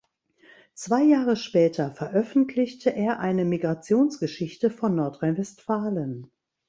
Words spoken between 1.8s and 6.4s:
veröffentlichte er eine Migrationsgeschichte von Nordrhein-Westfalen.